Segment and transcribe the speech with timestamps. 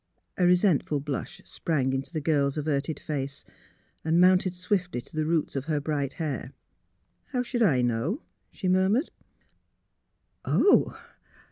[0.35, 3.45] A resentful blush sprang into the girl's averted face
[4.03, 6.53] and mounted swiftly to the roots of her bright hair."
[7.33, 9.11] How should I know?" she murmured.''
[10.43, 10.99] Oh!